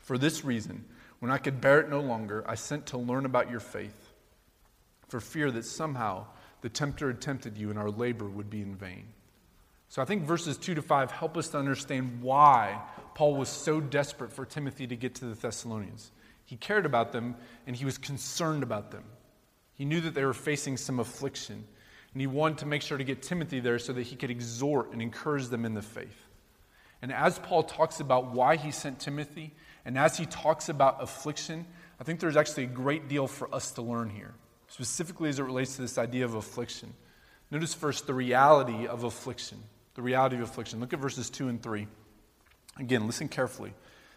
[0.01, 0.85] For this reason,
[1.19, 4.08] when I could bear it no longer, I sent to learn about your faith,
[5.09, 6.25] for fear that somehow
[6.61, 9.07] the tempter had tempted you and our labor would be in vain.
[9.89, 12.81] So I think verses 2 to 5 help us to understand why
[13.15, 16.11] Paul was so desperate for Timothy to get to the Thessalonians.
[16.45, 17.35] He cared about them
[17.67, 19.03] and he was concerned about them.
[19.73, 21.63] He knew that they were facing some affliction,
[22.13, 24.91] and he wanted to make sure to get Timothy there so that he could exhort
[24.91, 26.27] and encourage them in the faith.
[27.01, 29.53] And as Paul talks about why he sent Timothy,
[29.85, 31.65] and as he talks about affliction,
[31.97, 34.33] I think there's actually a great deal for us to learn here,
[34.69, 36.93] specifically as it relates to this idea of affliction.
[37.51, 39.59] Notice first the reality of affliction
[39.99, 40.79] the reality of affliction.
[40.79, 41.85] Look at verses 2 and 3.
[42.77, 43.73] Again, listen carefully.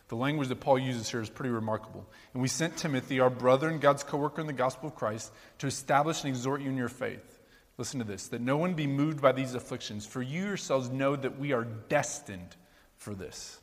[0.07, 2.07] The language that Paul uses here is pretty remarkable.
[2.33, 5.33] And we sent Timothy, our brother and God's co worker in the gospel of Christ,
[5.59, 7.41] to establish and exhort you in your faith.
[7.79, 11.17] Listen to this that no one be moved by these afflictions, for you yourselves know
[11.17, 12.55] that we are destined
[12.97, 13.59] for this.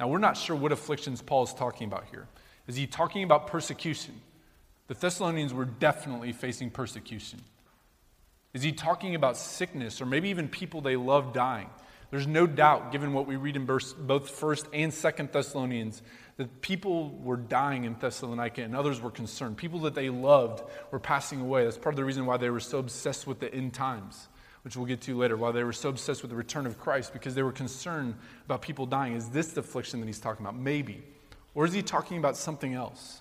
[0.00, 2.28] Now, we're not sure what afflictions Paul is talking about here.
[2.66, 4.22] Is he talking about persecution?
[4.88, 7.40] The Thessalonians were definitely facing persecution.
[8.54, 11.68] Is he talking about sickness or maybe even people they love dying?
[12.10, 16.02] There's no doubt, given what we read in both 1st and 2nd Thessalonians,
[16.36, 19.56] that people were dying in Thessalonica and others were concerned.
[19.56, 21.64] People that they loved were passing away.
[21.64, 24.28] That's part of the reason why they were so obsessed with the end times,
[24.62, 27.12] which we'll get to later, why they were so obsessed with the return of Christ,
[27.12, 29.14] because they were concerned about people dying.
[29.14, 30.56] Is this the affliction that he's talking about?
[30.56, 31.02] Maybe.
[31.54, 33.20] Or is he talking about something else?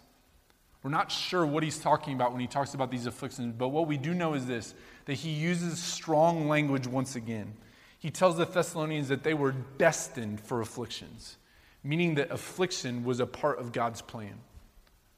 [0.86, 3.88] We're not sure what he's talking about when he talks about these afflictions, but what
[3.88, 7.56] we do know is this that he uses strong language once again.
[7.98, 11.38] He tells the Thessalonians that they were destined for afflictions,
[11.84, 14.36] meaning that affliction was a part of God's plan.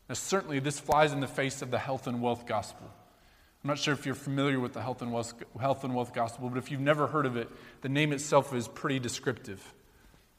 [0.07, 2.89] Now, certainly, this flies in the face of the health and wealth gospel.
[3.61, 6.47] I'm not sure if you're familiar with the health and wealth, health and wealth gospel,
[6.47, 7.49] but if you've never heard of it,
[7.81, 9.73] the name itself is pretty descriptive.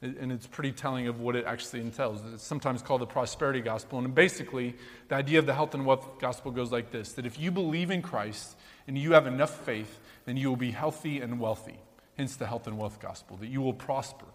[0.00, 2.22] And it's pretty telling of what it actually entails.
[2.32, 3.98] It's sometimes called the prosperity gospel.
[3.98, 4.76] And basically,
[5.08, 7.90] the idea of the health and wealth gospel goes like this that if you believe
[7.90, 8.56] in Christ
[8.87, 11.78] and you have enough faith, then you will be healthy and wealthy.
[12.16, 14.26] Hence the health and wealth gospel, that you will prosper.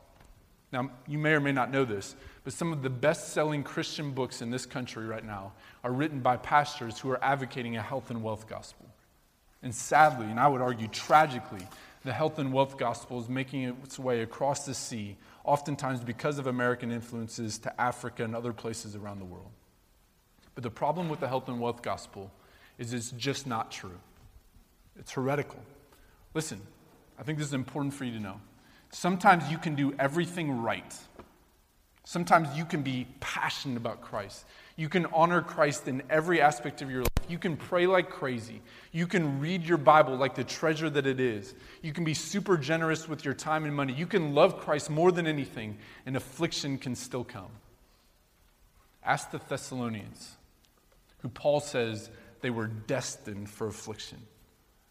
[0.73, 4.11] Now, you may or may not know this, but some of the best selling Christian
[4.11, 8.09] books in this country right now are written by pastors who are advocating a health
[8.09, 8.87] and wealth gospel.
[9.61, 11.65] And sadly, and I would argue tragically,
[12.03, 16.47] the health and wealth gospel is making its way across the sea, oftentimes because of
[16.47, 19.51] American influences, to Africa and other places around the world.
[20.55, 22.31] But the problem with the health and wealth gospel
[22.77, 23.99] is it's just not true.
[24.99, 25.59] It's heretical.
[26.33, 26.61] Listen,
[27.17, 28.39] I think this is important for you to know.
[28.91, 30.95] Sometimes you can do everything right.
[32.03, 34.45] Sometimes you can be passionate about Christ.
[34.75, 37.12] You can honor Christ in every aspect of your life.
[37.29, 38.61] You can pray like crazy.
[38.91, 41.53] You can read your Bible like the treasure that it is.
[41.81, 43.93] You can be super generous with your time and money.
[43.93, 47.51] You can love Christ more than anything, and affliction can still come.
[49.03, 50.35] Ask the Thessalonians,
[51.19, 52.09] who Paul says
[52.41, 54.19] they were destined for affliction.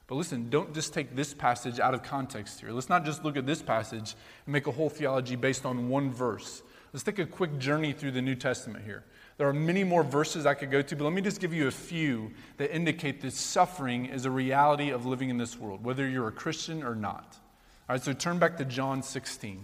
[0.07, 2.71] But listen, don't just take this passage out of context here.
[2.71, 4.15] Let's not just look at this passage
[4.45, 6.63] and make a whole theology based on one verse.
[6.93, 9.05] Let's take a quick journey through the New Testament here.
[9.39, 11.67] There are many more verses I could go to, but let me just give you
[11.67, 16.07] a few that indicate that suffering is a reality of living in this world, whether
[16.07, 17.39] you're a Christian or not.
[17.89, 19.57] All right, so turn back to John 16.
[19.57, 19.63] All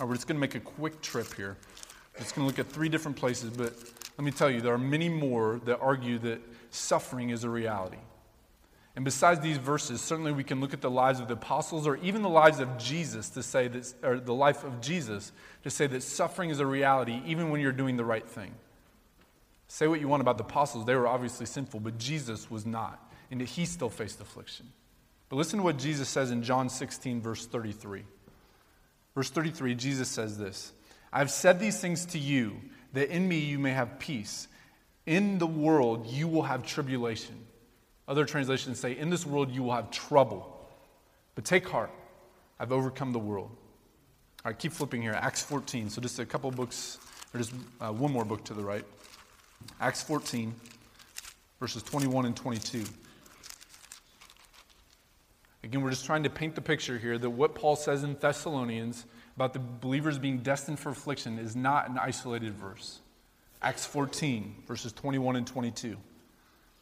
[0.00, 1.56] right, we're just going to make a quick trip here.
[2.14, 3.74] We're just going to look at three different places, but
[4.18, 7.98] let me tell you, there are many more that argue that suffering is a reality.
[8.94, 11.96] And besides these verses, certainly we can look at the lives of the apostles or
[11.96, 15.86] even the lives of Jesus to say that, or the life of Jesus to say
[15.86, 18.52] that suffering is a reality even when you're doing the right thing.
[19.66, 23.10] Say what you want about the apostles, they were obviously sinful, but Jesus was not,
[23.30, 24.70] and he still faced affliction.
[25.30, 28.04] But listen to what Jesus says in John 16, verse 33.
[29.14, 30.72] Verse 33, Jesus says this
[31.10, 32.60] I've said these things to you,
[32.92, 34.48] that in me you may have peace.
[35.06, 37.46] In the world you will have tribulation.
[38.12, 40.68] Other translations say, In this world you will have trouble.
[41.34, 41.90] But take heart,
[42.60, 43.48] I've overcome the world.
[43.48, 45.14] All right, keep flipping here.
[45.14, 45.88] Acts 14.
[45.88, 46.98] So just a couple books,
[47.32, 48.84] or just uh, one more book to the right.
[49.80, 50.54] Acts 14,
[51.58, 52.84] verses 21 and 22.
[55.64, 59.06] Again, we're just trying to paint the picture here that what Paul says in Thessalonians
[59.36, 63.00] about the believers being destined for affliction is not an isolated verse.
[63.62, 65.96] Acts 14, verses 21 and 22.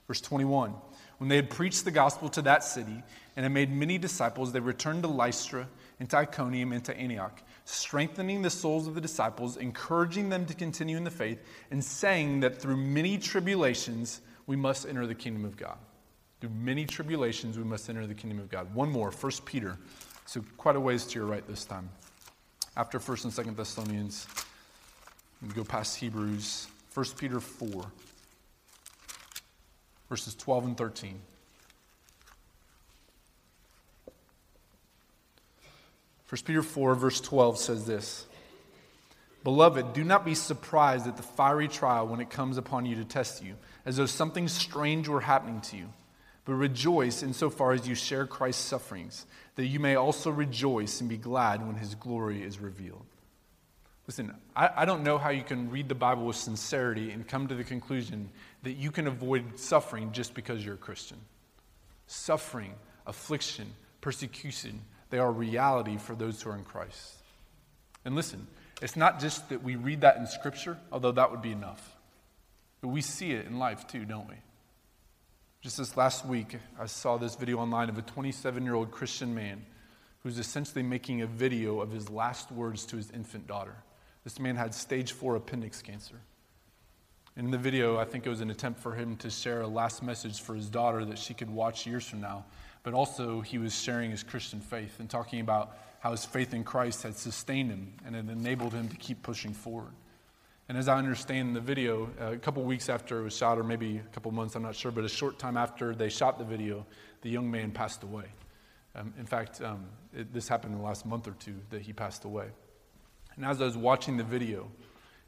[0.09, 0.75] Verse 21
[1.21, 3.03] When they had preached the gospel to that city
[3.37, 5.69] and had made many disciples, they returned to Lystra
[6.01, 10.55] and to Iconium and to Antioch, strengthening the souls of the disciples, encouraging them to
[10.55, 11.39] continue in the faith,
[11.71, 15.77] and saying that through many tribulations we must enter the kingdom of God.
[16.41, 18.75] Through many tribulations we must enter the kingdom of God.
[18.75, 19.77] One more, 1 Peter.
[20.25, 21.91] So quite a ways to your right this time.
[22.79, 24.27] After 1st and 2nd Thessalonians,
[25.43, 27.93] we go past Hebrews, 1 Peter 4
[30.11, 31.19] verses 12 and 13.
[36.27, 38.27] First Peter 4, verse 12 says this
[39.43, 43.05] Beloved, do not be surprised at the fiery trial when it comes upon you to
[43.05, 43.55] test you,
[43.87, 45.89] as though something strange were happening to you.
[46.45, 51.17] But rejoice insofar as you share Christ's sufferings, that you may also rejoice and be
[51.17, 53.05] glad when his glory is revealed.
[54.07, 57.47] Listen, I, I, don't know how you can read the Bible with sincerity and come
[57.47, 58.29] to the conclusion
[58.63, 61.19] that you can avoid suffering just because you're a Christian.
[62.07, 62.75] Suffering,
[63.07, 63.67] affliction,
[64.01, 67.15] persecution, they are reality for those who are in Christ.
[68.05, 68.47] And listen,
[68.81, 71.97] it's not just that we read that in Scripture, although that would be enough.
[72.81, 74.37] But we see it in life too, don't we?
[75.61, 79.35] Just this last week, I saw this video online of a 27 year old Christian
[79.35, 79.67] man
[80.23, 83.77] who's essentially making a video of his last words to his infant daughter.
[84.25, 86.21] This man had stage four appendix cancer.
[87.37, 90.03] In the video, I think it was an attempt for him to share a last
[90.03, 92.45] message for his daughter that she could watch years from now.
[92.83, 96.65] But also, he was sharing his Christian faith and talking about how his faith in
[96.65, 99.93] Christ had sustained him and had enabled him to keep pushing forward.
[100.69, 103.99] And as I understand the video, a couple weeks after it was shot, or maybe
[103.99, 106.87] a couple months, I'm not sure, but a short time after they shot the video,
[107.23, 108.27] the young man passed away.
[108.95, 111.93] Um, in fact, um, it, this happened in the last month or two that he
[111.93, 112.49] passed away.
[113.37, 114.71] And as I was watching the video,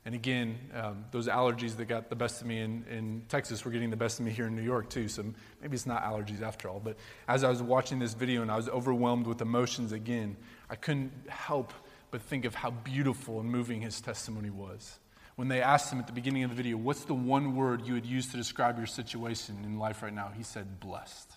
[0.05, 3.71] And again, um, those allergies that got the best of me in, in Texas were
[3.71, 5.07] getting the best of me here in New York, too.
[5.07, 5.25] So
[5.61, 6.81] maybe it's not allergies after all.
[6.81, 6.97] But
[7.29, 10.37] as I was watching this video and I was overwhelmed with emotions again,
[10.69, 11.73] I couldn't help
[12.11, 14.99] but think of how beautiful and moving his testimony was.
[15.37, 17.95] When they asked him at the beginning of the video, What's the one word you
[17.95, 20.33] would use to describe your situation in life right now?
[20.37, 21.31] He said, Blessed.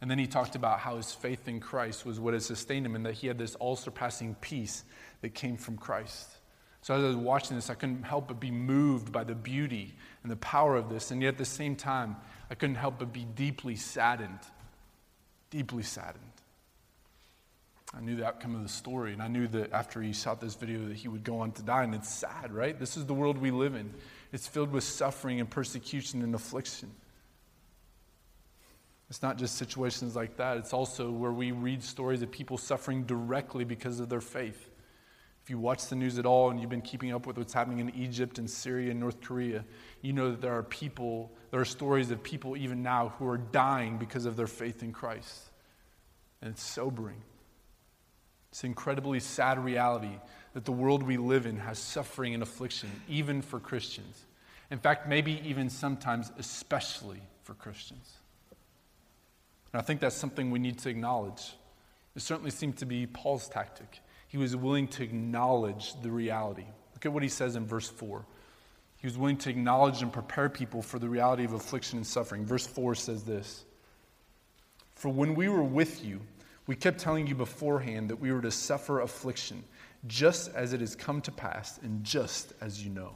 [0.00, 2.96] And then he talked about how his faith in Christ was what had sustained him
[2.96, 4.82] and that he had this all surpassing peace
[5.20, 6.28] that came from Christ.
[6.82, 9.94] So as I was watching this, I couldn't help but be moved by the beauty
[10.22, 11.12] and the power of this.
[11.12, 12.16] And yet at the same time,
[12.50, 14.40] I couldn't help but be deeply saddened.
[15.50, 16.24] Deeply saddened.
[17.94, 20.54] I knew the outcome of the story, and I knew that after he shot this
[20.54, 21.84] video that he would go on to die.
[21.84, 22.78] And it's sad, right?
[22.78, 23.92] This is the world we live in.
[24.32, 26.90] It's filled with suffering and persecution and affliction.
[29.08, 33.04] It's not just situations like that, it's also where we read stories of people suffering
[33.04, 34.70] directly because of their faith.
[35.42, 37.80] If you watch the news at all and you've been keeping up with what's happening
[37.80, 39.64] in Egypt and Syria and North Korea,
[40.00, 43.38] you know that there are people, there are stories of people even now who are
[43.38, 45.50] dying because of their faith in Christ.
[46.40, 47.22] And it's sobering.
[48.50, 50.16] It's an incredibly sad reality
[50.54, 54.24] that the world we live in has suffering and affliction, even for Christians.
[54.70, 58.08] In fact, maybe even sometimes, especially for Christians.
[59.72, 61.54] And I think that's something we need to acknowledge.
[62.14, 64.00] It certainly seemed to be Paul's tactic.
[64.32, 66.64] He was willing to acknowledge the reality.
[66.94, 68.24] Look at what he says in verse 4.
[68.96, 72.46] He was willing to acknowledge and prepare people for the reality of affliction and suffering.
[72.46, 73.66] Verse 4 says this
[74.94, 76.22] For when we were with you,
[76.66, 79.62] we kept telling you beforehand that we were to suffer affliction,
[80.06, 83.12] just as it has come to pass, and just as you know.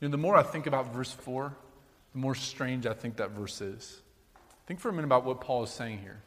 [0.00, 1.52] You know, the more I think about verse 4,
[2.12, 4.02] the more strange I think that verse is.
[4.68, 6.22] Think for a minute about what Paul is saying here.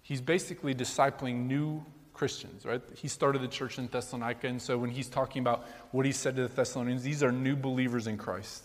[0.00, 2.82] He's basically discipling new Christians, right?
[2.94, 6.36] He started the church in Thessalonica, and so when he's talking about what he said
[6.36, 8.64] to the Thessalonians, these are new believers in Christ.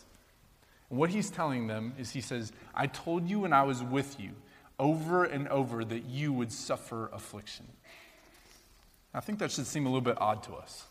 [0.90, 4.20] And what he's telling them is he says, I told you when I was with
[4.20, 4.32] you
[4.80, 7.68] over and over that you would suffer affliction.
[9.14, 10.86] I think that should seem a little bit odd to us.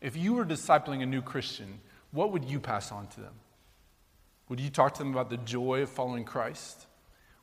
[0.00, 1.80] If you were discipling a new Christian,
[2.12, 3.34] what would you pass on to them?
[4.48, 6.86] Would you talk to them about the joy of following Christ?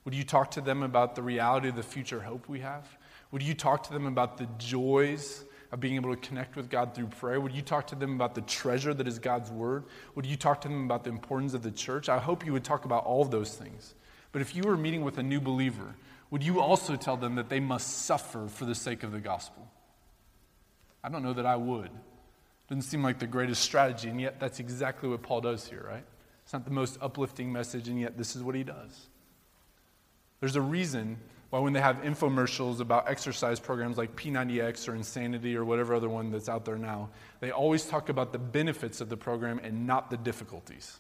[0.06, 2.97] Would you talk to them about the reality of the future hope we have?
[3.32, 6.96] Would you talk to them about the joys of being able to connect with God
[6.96, 7.42] through prayer?
[7.42, 9.84] Would you talk to them about the treasure that is God's word?
[10.16, 12.08] Would you talk to them about the importance of the church?
[12.08, 13.94] I hope you would talk about all of those things.
[14.32, 15.96] But if you were meeting with a new believer,
[16.30, 19.68] would you also tell them that they must suffer for the sake of the gospel?
[21.04, 21.90] I don't know that I would.
[22.70, 26.04] Doesn't seem like the greatest strategy, and yet that's exactly what Paul does here, right?
[26.44, 29.08] It's not the most uplifting message, and yet this is what he does.
[30.40, 31.18] There's a reason
[31.50, 36.10] why when they have infomercials about exercise programs like P90X or Insanity or whatever other
[36.10, 39.88] one that's out there now, they always talk about the benefits of the program and
[39.88, 41.00] not the difficulties.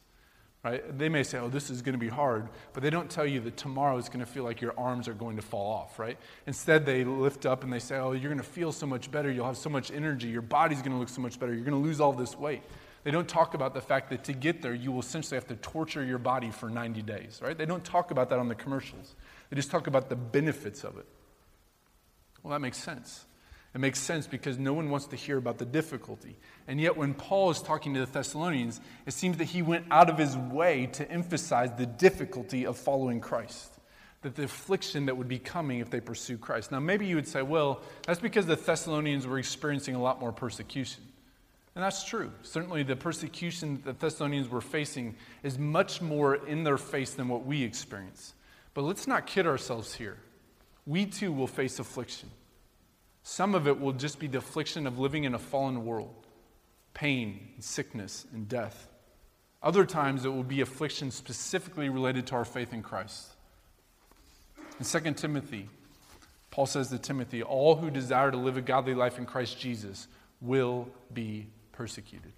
[0.63, 0.97] Right?
[0.97, 3.39] They may say, oh, this is going to be hard, but they don't tell you
[3.41, 6.17] that tomorrow is going to feel like your arms are going to fall off, right?
[6.45, 9.31] Instead, they lift up and they say, oh, you're going to feel so much better.
[9.31, 10.27] You'll have so much energy.
[10.27, 11.53] Your body's going to look so much better.
[11.53, 12.63] You're going to lose all this weight.
[13.03, 15.55] They don't talk about the fact that to get there, you will essentially have to
[15.57, 17.57] torture your body for 90 days, right?
[17.57, 19.15] They don't talk about that on the commercials.
[19.49, 21.05] They just talk about the benefits of it.
[22.43, 23.25] Well, that makes sense.
[23.75, 26.37] It makes sense because no one wants to hear about the difficulty.
[26.67, 30.09] And yet, when Paul is talking to the Thessalonians, it seems that he went out
[30.09, 33.77] of his way to emphasize the difficulty of following Christ,
[34.21, 36.71] that the affliction that would be coming if they pursue Christ.
[36.71, 40.31] Now, maybe you would say, well, that's because the Thessalonians were experiencing a lot more
[40.31, 41.03] persecution.
[41.75, 42.31] And that's true.
[42.41, 47.27] Certainly, the persecution that the Thessalonians were facing is much more in their face than
[47.27, 48.33] what we experience.
[48.77, 50.19] But let's not kid ourselves here.
[50.85, 52.29] We too will face affliction.
[53.23, 56.13] Some of it will just be the affliction of living in a fallen world
[56.93, 58.87] pain, and sickness, and death.
[59.63, 63.29] Other times it will be affliction specifically related to our faith in Christ.
[64.79, 65.69] In 2 Timothy,
[66.51, 70.07] Paul says to Timothy, All who desire to live a godly life in Christ Jesus
[70.39, 72.33] will be persecuted.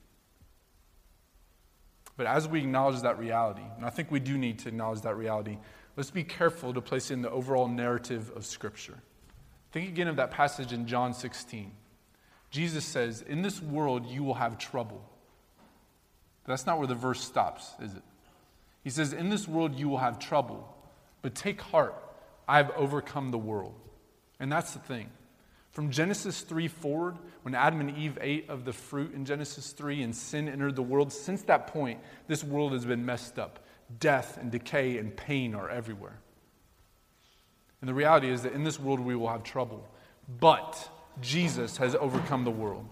[2.16, 5.18] But as we acknowledge that reality, and I think we do need to acknowledge that
[5.18, 5.58] reality,
[6.00, 8.98] let's be careful to place in the overall narrative of Scripture.
[9.74, 11.74] Think again of that passage in John 16.
[12.52, 15.04] Jesus says, In this world you will have trouble.
[16.46, 18.02] That's not where the verse stops, is it?
[18.82, 20.74] He says, In this world you will have trouble,
[21.22, 22.02] but take heart,
[22.48, 23.76] I have overcome the world.
[24.40, 25.10] And that's the thing.
[25.72, 30.02] From Genesis 3 forward, when Adam and Eve ate of the fruit in Genesis 3
[30.04, 33.66] and sin entered the world, since that point, this world has been messed up
[34.00, 36.20] death and decay and pain are everywhere.
[37.82, 39.88] And the reality is that in this world we will have trouble,
[40.40, 40.90] but
[41.22, 42.86] Jesus has overcome the world.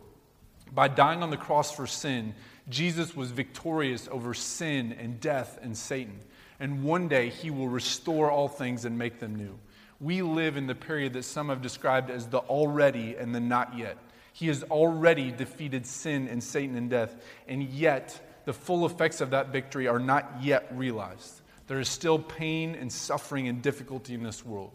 [0.71, 2.33] By dying on the cross for sin,
[2.69, 6.19] Jesus was victorious over sin and death and Satan.
[6.59, 9.57] And one day he will restore all things and make them new.
[9.99, 13.77] We live in the period that some have described as the already and the not
[13.77, 13.97] yet.
[14.33, 17.15] He has already defeated sin and Satan and death,
[17.47, 21.41] and yet the full effects of that victory are not yet realized.
[21.67, 24.71] There is still pain and suffering and difficulty in this world.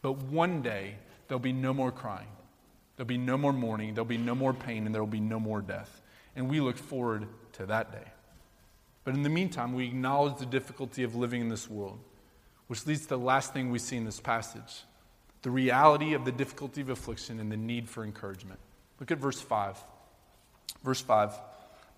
[0.00, 0.94] But one day,
[1.28, 2.28] there'll be no more crying.
[2.96, 3.92] There'll be no more mourning.
[3.92, 6.00] There'll be no more pain, and there will be no more death.
[6.34, 8.10] And we look forward to that day.
[9.04, 11.98] But in the meantime, we acknowledge the difficulty of living in this world,
[12.68, 14.84] which leads to the last thing we see in this passage
[15.42, 18.60] the reality of the difficulty of affliction and the need for encouragement.
[18.98, 19.76] Look at verse 5.
[20.82, 21.32] Verse 5,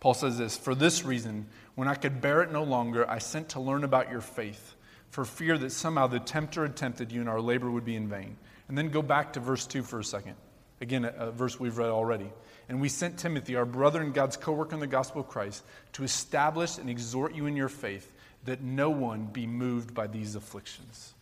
[0.03, 1.47] Paul says this For this reason,
[1.77, 4.75] when I could bear it no longer, I sent to learn about your faith,
[5.11, 8.09] for fear that somehow the tempter had tempted you and our labor would be in
[8.09, 8.37] vain.
[8.67, 10.35] And then go back to verse 2 for a second.
[10.81, 12.33] Again, a, verse we've read already.
[12.69, 15.63] And we sent Timothy, our brother and God's co worker in the gospel of Christ,
[15.93, 18.13] to establish and exhort you in your faith,
[18.45, 21.15] that no one be moved by these afflictions.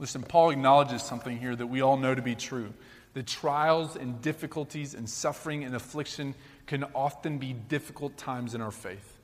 [0.00, 2.74] Listen, Paul acknowledges something here that we all know to be true.
[3.14, 6.34] The trials and difficulties and suffering and affliction
[6.66, 9.18] can often be difficult times in our faith.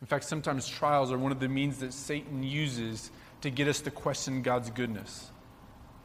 [0.00, 3.10] In fact, sometimes trials are one of the means that Satan uses
[3.42, 5.30] to get us to question God's goodness.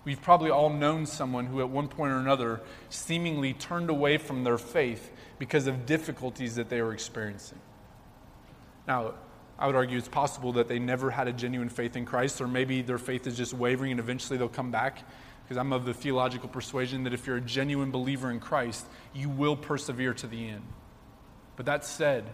[0.03, 4.43] We've probably all known someone who, at one point or another, seemingly turned away from
[4.43, 7.59] their faith because of difficulties that they were experiencing.
[8.87, 9.15] Now,
[9.57, 12.47] I would argue it's possible that they never had a genuine faith in Christ, or
[12.47, 15.03] maybe their faith is just wavering and eventually they'll come back.
[15.45, 19.29] Because I'm of the theological persuasion that if you're a genuine believer in Christ, you
[19.29, 20.63] will persevere to the end.
[21.55, 22.25] But that said,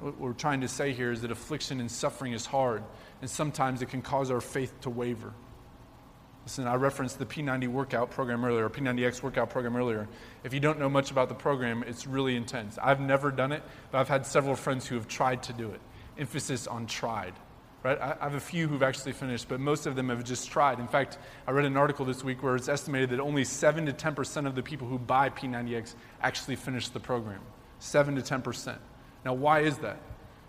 [0.00, 2.82] what we're trying to say here is that affliction and suffering is hard,
[3.22, 5.32] and sometimes it can cause our faith to waver.
[6.44, 10.06] Listen, I referenced the P90 workout program earlier, or P90X workout program earlier.
[10.42, 12.76] If you don't know much about the program, it's really intense.
[12.82, 15.80] I've never done it, but I've had several friends who have tried to do it.
[16.18, 17.32] Emphasis on tried.
[17.84, 18.00] Right?
[18.00, 20.80] I have a few who've actually finished, but most of them have just tried.
[20.80, 23.92] In fact, I read an article this week where it's estimated that only 7 to
[23.92, 27.42] 10% of the people who buy P90X actually finish the program.
[27.80, 28.78] 7 to 10%.
[29.26, 29.98] Now, why is that?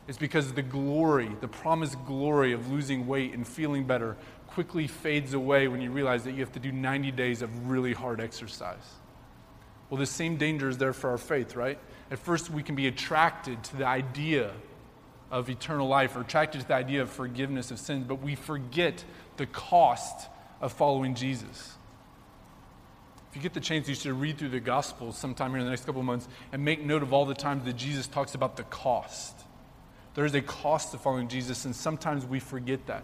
[0.08, 4.16] It's because the glory, the promised glory of losing weight and feeling better
[4.48, 7.92] quickly fades away when you realize that you have to do 90 days of really
[7.92, 8.94] hard exercise.
[9.90, 11.80] Well, the same danger is there for our faith, right?
[12.10, 14.54] At first, we can be attracted to the idea
[15.32, 19.04] of eternal life or attracted to the idea of forgiveness of sins, but we forget
[19.38, 20.30] the cost
[20.62, 21.76] of following Jesus.
[23.30, 25.72] If you get the chance, you should read through the Gospels sometime here in the
[25.72, 28.56] next couple of months and make note of all the times that Jesus talks about
[28.56, 29.36] the cost.
[30.14, 33.04] There is a cost to following Jesus, and sometimes we forget that.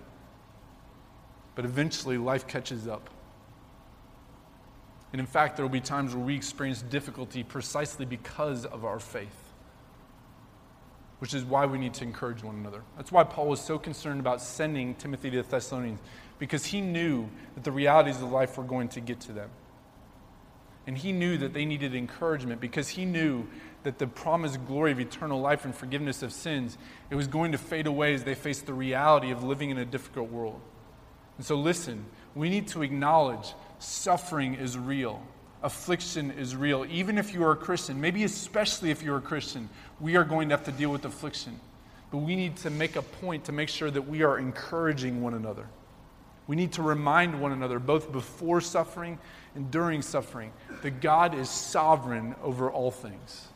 [1.55, 3.09] But eventually, life catches up.
[5.11, 8.99] And in fact, there will be times where we experience difficulty precisely because of our
[8.99, 9.50] faith,
[11.21, 12.81] which is why we need to encourage one another.
[12.97, 15.99] That's why Paul was so concerned about sending Timothy to the Thessalonians,
[16.39, 19.51] because he knew that the realities of life were going to get to them.
[20.87, 23.47] And he knew that they needed encouragement because he knew
[23.83, 26.75] that the promised glory of eternal life and forgiveness of sins
[27.11, 29.85] it was going to fade away as they faced the reality of living in a
[29.85, 30.59] difficult world.
[31.37, 35.21] And so, listen, we need to acknowledge suffering is real,
[35.63, 36.85] affliction is real.
[36.89, 40.49] Even if you are a Christian, maybe especially if you're a Christian, we are going
[40.49, 41.59] to have to deal with affliction.
[42.11, 45.33] But we need to make a point to make sure that we are encouraging one
[45.33, 45.67] another.
[46.47, 49.19] We need to remind one another, both before suffering
[49.55, 50.51] and during suffering,
[50.81, 53.47] that God is sovereign over all things.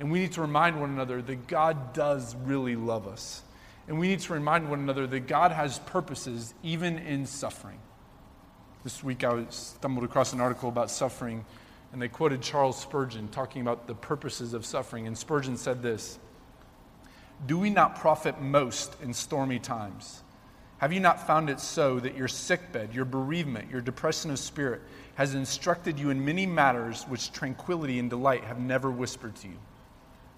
[0.00, 3.42] And we need to remind one another that God does really love us.
[3.86, 7.78] And we need to remind one another that God has purposes even in suffering.
[8.88, 11.44] This week I stumbled across an article about suffering,
[11.92, 15.06] and they quoted Charles Spurgeon talking about the purposes of suffering.
[15.06, 16.18] And Spurgeon said this
[17.44, 20.22] Do we not profit most in stormy times?
[20.78, 24.80] Have you not found it so that your sickbed, your bereavement, your depression of spirit
[25.16, 29.58] has instructed you in many matters which tranquility and delight have never whispered to you?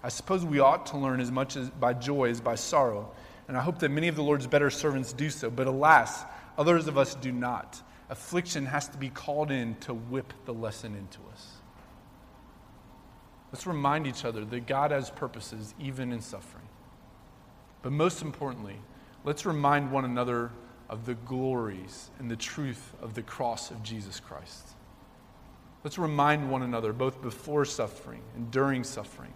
[0.03, 3.13] I suppose we ought to learn as much as by joy as by sorrow
[3.47, 5.49] and I hope that many of the Lord's better servants do so.
[5.49, 6.23] But alas,
[6.57, 7.81] others of us do not.
[8.11, 11.47] Affliction has to be called in to whip the lesson into us.
[13.53, 16.67] Let's remind each other that God has purposes even in suffering.
[17.81, 18.75] But most importantly,
[19.23, 20.51] let's remind one another
[20.89, 24.67] of the glories and the truth of the cross of Jesus Christ.
[25.85, 29.33] Let's remind one another, both before suffering and during suffering,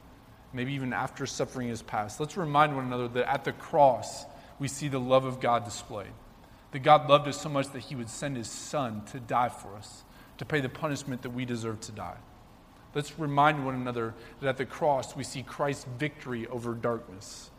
[0.52, 4.26] maybe even after suffering is past, let's remind one another that at the cross,
[4.60, 6.12] we see the love of God displayed.
[6.76, 9.78] That God loved us so much that he would send his son to die for
[9.78, 10.04] us,
[10.40, 12.18] to pay the punishment that we deserve to die.
[12.94, 17.50] Let's remind one another that at the cross we see Christ's victory over darkness.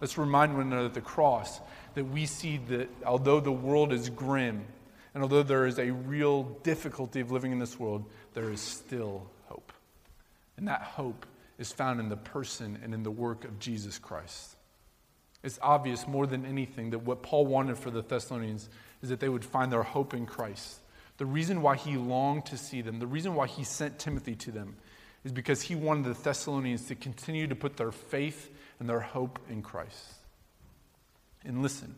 [0.00, 1.60] Let's remind one another at the cross
[1.94, 4.64] that we see that although the world is grim
[5.14, 8.04] and although there is a real difficulty of living in this world,
[8.34, 9.72] there is still hope.
[10.56, 11.26] And that hope
[11.58, 14.54] is found in the person and in the work of Jesus Christ.
[15.42, 18.68] It's obvious more than anything that what Paul wanted for the Thessalonians
[19.02, 20.80] is that they would find their hope in Christ.
[21.16, 24.50] The reason why he longed to see them, the reason why he sent Timothy to
[24.50, 24.76] them,
[25.24, 29.38] is because he wanted the Thessalonians to continue to put their faith and their hope
[29.48, 30.14] in Christ.
[31.44, 31.94] And listen,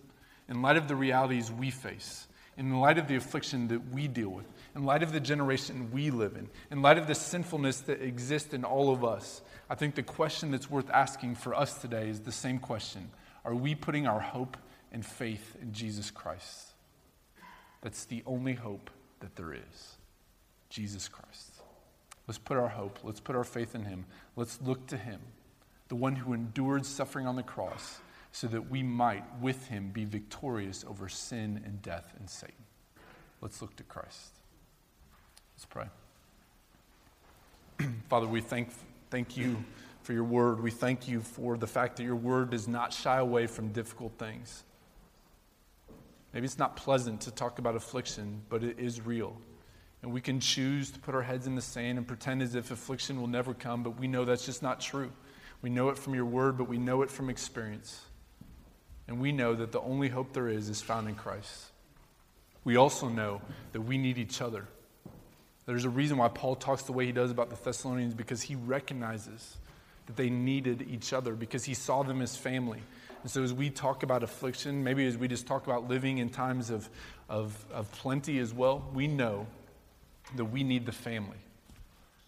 [0.49, 2.27] in light of the realities we face,
[2.57, 6.11] in light of the affliction that we deal with, in light of the generation we
[6.11, 9.41] live in, in light of the sinfulness that exists in all of us,
[9.71, 13.11] I think the question that's worth asking for us today is the same question
[13.45, 14.57] Are we putting our hope
[14.93, 16.69] and faith in Jesus Christ?
[17.81, 18.91] That's the only hope
[19.21, 19.97] that there is
[20.71, 21.51] Jesus Christ.
[22.29, 25.21] Let's put our hope, let's put our faith in Him, let's look to Him,
[25.89, 28.01] the one who endured suffering on the cross
[28.33, 32.55] so that we might, with him, be victorious over sin and death and Satan.
[33.43, 34.39] Let's look to Christ.
[35.55, 35.87] Let's pray.
[38.09, 38.71] Father, we thank,
[39.11, 39.63] thank you
[40.03, 40.61] for your word.
[40.63, 44.13] We thank you for the fact that your word does not shy away from difficult
[44.19, 44.65] things.
[46.33, 49.37] Maybe it's not pleasant to talk about affliction, but it is real.
[50.03, 52.71] And we can choose to put our heads in the sand and pretend as if
[52.71, 55.13] affliction will never come, but we know that's just not true.
[55.61, 58.01] We know it from your word, but we know it from experience.
[59.07, 61.67] And we know that the only hope there is is found in Christ.
[62.65, 63.43] We also know
[63.73, 64.67] that we need each other.
[65.67, 68.57] There's a reason why Paul talks the way he does about the Thessalonians because he
[68.57, 69.57] recognizes
[70.07, 72.83] that they needed each other because he saw them as family.
[73.23, 76.29] And so, as we talk about affliction, maybe as we just talk about living in
[76.29, 76.89] times of,
[77.29, 79.47] of, of plenty as well, we know
[80.37, 81.39] that we need the family.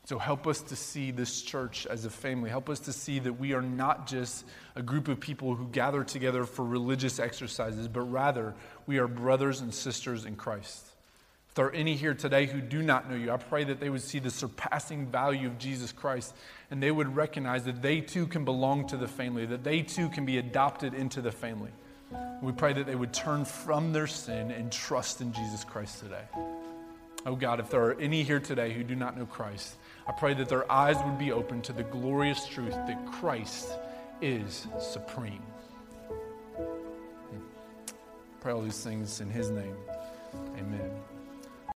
[0.07, 2.51] So help us to see this church as a family.
[2.51, 4.45] Help us to see that we are not just
[4.77, 8.55] a group of people who gather together for religious exercises, but rather
[8.87, 10.85] we are brothers and sisters in Christ.
[11.55, 13.89] If there are any here today who do not know you, I pray that they
[13.89, 16.35] would see the surpassing value of Jesus Christ
[16.69, 20.09] and they would recognize that they too can belong to the family, that they too
[20.09, 21.71] can be adopted into the family.
[22.43, 26.25] We pray that they would turn from their sin and trust in Jesus Christ today.
[27.25, 29.77] Oh God, if there are any here today who do not know Christ,
[30.09, 33.69] I pray that their eyes would be open to the glorious truth that Christ
[34.21, 35.45] is supreme.
[38.41, 39.77] Pray all these things in His name.
[40.59, 40.91] Amen.